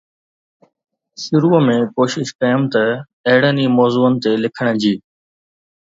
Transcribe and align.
شروع 1.23 1.51
۾ 1.67 1.75
ڪوشش 1.95 2.27
ڪيم 2.41 2.61
ته 2.73 2.83
اهڙن 3.27 3.55
ئي 3.61 3.67
موضوعن 3.77 4.13
تي 4.23 4.31
لکڻ 4.43 4.65
جي 4.81 4.95